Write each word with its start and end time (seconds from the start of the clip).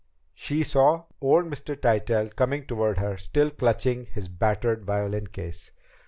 She 0.33 0.63
saw 0.63 1.03
old 1.21 1.45
Mr. 1.45 1.75
Tytell 1.79 2.29
coming 2.35 2.65
toward 2.65 2.97
her, 2.97 3.17
still 3.17 3.51
clutching 3.51 4.07
his 4.07 4.29
battered 4.29 4.83
violin 4.83 5.27
case. 5.27 5.73